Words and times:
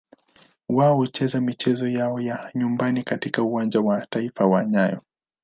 Wao 0.69 0.95
hucheza 0.95 1.41
michezo 1.41 1.87
yao 1.87 2.19
ya 2.21 2.51
nyumbani 2.55 3.03
katika 3.03 3.43
Uwanja 3.43 3.81
wa 3.81 4.07
Taifa 4.09 4.45
wa 4.45 4.65
nyayo. 4.65 5.01